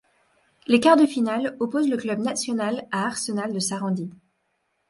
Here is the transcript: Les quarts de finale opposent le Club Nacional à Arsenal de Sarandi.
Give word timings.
Les 0.65 0.79
quarts 0.79 0.97
de 0.97 1.05
finale 1.05 1.55
opposent 1.59 1.87
le 1.87 1.95
Club 1.95 2.17
Nacional 2.17 2.87
à 2.91 3.03
Arsenal 3.05 3.53
de 3.53 3.59
Sarandi. 3.59 4.09